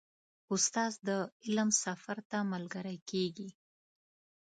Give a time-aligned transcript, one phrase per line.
[0.53, 1.09] استاد د
[1.43, 3.49] علم سفر ته ملګری کېږي.